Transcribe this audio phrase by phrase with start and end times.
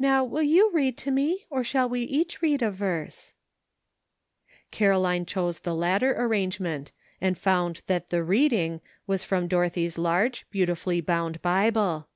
[0.00, 3.32] Now will you read to me, or shall we each read a verse?"
[4.72, 11.00] Caroline chose the latter arrangement, and found that the ''reading" was from Dorothy's large, beautifully
[11.00, 12.08] bound Bible.